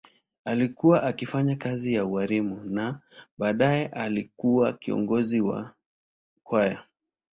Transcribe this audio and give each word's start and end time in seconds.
Alikuwa 0.45 1.03
akifanya 1.03 1.55
kazi 1.55 1.93
ya 1.93 2.05
ualimu 2.05 2.63
na 2.63 2.99
baadaye 3.37 3.87
alikuwa 3.87 4.73
kiongozi 4.73 5.41
wa 5.41 5.73
kwaya. 6.43 6.83